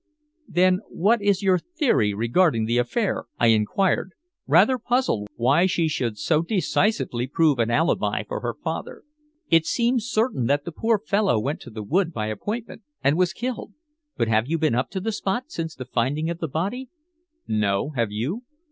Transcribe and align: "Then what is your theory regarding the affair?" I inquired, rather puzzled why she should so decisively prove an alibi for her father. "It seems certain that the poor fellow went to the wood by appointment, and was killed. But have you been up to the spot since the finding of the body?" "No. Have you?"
"Then 0.47 0.79
what 0.89 1.21
is 1.21 1.43
your 1.43 1.59
theory 1.59 2.11
regarding 2.11 2.65
the 2.65 2.79
affair?" 2.79 3.25
I 3.39 3.49
inquired, 3.49 4.13
rather 4.47 4.79
puzzled 4.79 5.27
why 5.35 5.67
she 5.67 5.87
should 5.87 6.17
so 6.17 6.41
decisively 6.41 7.27
prove 7.27 7.59
an 7.59 7.69
alibi 7.69 8.23
for 8.23 8.39
her 8.39 8.55
father. 8.55 9.03
"It 9.51 9.67
seems 9.67 10.05
certain 10.09 10.47
that 10.47 10.65
the 10.65 10.71
poor 10.71 10.97
fellow 10.97 11.37
went 11.39 11.59
to 11.59 11.69
the 11.69 11.83
wood 11.83 12.11
by 12.13 12.29
appointment, 12.29 12.81
and 13.03 13.15
was 13.15 13.31
killed. 13.31 13.73
But 14.17 14.27
have 14.27 14.47
you 14.47 14.57
been 14.57 14.73
up 14.73 14.89
to 14.89 14.99
the 14.99 15.11
spot 15.11 15.51
since 15.51 15.75
the 15.75 15.85
finding 15.85 16.31
of 16.31 16.39
the 16.39 16.47
body?" 16.47 16.89
"No. 17.47 17.91
Have 17.91 18.11
you?" 18.11 18.41